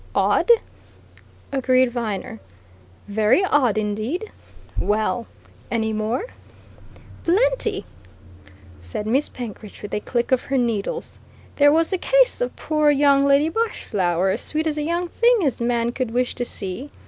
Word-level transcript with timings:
"Odd!" 0.15 0.49
agreed 1.51 1.91
Viner. 1.91 2.39
"Very 3.07 3.45
odd, 3.45 3.77
indeed. 3.77 4.31
Well 4.79 5.27
any 5.69 5.93
more?" 5.93 6.25
"Plenty!" 7.23 7.85
said 8.79 9.05
Miss 9.05 9.29
Penkridge, 9.29 9.83
with 9.83 9.93
a 9.93 9.99
click 9.99 10.31
of 10.31 10.41
her 10.45 10.57
needles. 10.57 11.19
"There 11.57 11.71
was 11.71 11.91
the 11.91 11.99
case 11.99 12.41
of 12.41 12.55
poor 12.55 12.89
young 12.89 13.21
Lady 13.21 13.51
Marshflower 13.51 14.31
as 14.33 14.41
sweet 14.41 14.65
a 14.65 14.81
young 14.81 15.07
thing 15.07 15.41
as 15.45 15.61
man 15.61 15.91
could 15.91 16.09
wish 16.09 16.33
to 16.33 16.45
see! 16.45 16.89